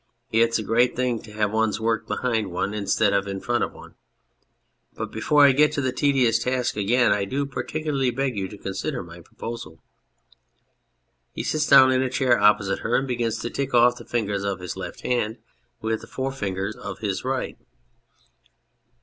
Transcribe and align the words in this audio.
It's 0.31 0.57
a 0.57 0.63
great 0.63 0.95
thing 0.95 1.21
to 1.21 1.31
have 1.33 1.51
one's 1.51 1.79
work 1.79 2.07
behind 2.07 2.49
one 2.49 2.73
instead 2.73 3.13
of 3.13 3.27
in 3.27 3.39
front 3.39 3.63
of 3.63 3.71
one. 3.71 3.93
But 4.95 5.11
before 5.11 5.45
I 5.45 5.51
get 5.51 5.71
to 5.73 5.81
the 5.81 5.91
tedious 5.91 6.39
task 6.39 6.75
again 6.75 7.11
I 7.11 7.23
do 7.25 7.45
par 7.45 7.63
ticularly 7.63 8.09
beg 8.09 8.35
you 8.35 8.47
to 8.47 8.57
consider 8.57 9.03
my 9.03 9.19
proposal. 9.21 9.79
(He 11.33 11.43
sits 11.43 11.67
down 11.67 11.91
in 11.91 12.01
a 12.01 12.09
chair 12.09 12.39
opposite 12.39 12.79
her 12.79 12.95
and 12.95 13.07
begins 13.07 13.37
to 13.41 13.51
tick 13.51 13.75
off 13.75 13.97
the 13.97 14.03
^fingers 14.03 14.43
of 14.43 14.59
his 14.59 14.75
left 14.75 15.01
hand 15.01 15.37
with 15.81 16.01
the 16.01 16.07
forefinger 16.07 16.73
of 16.81 16.97
his 16.97 17.23
right.') 17.23 17.59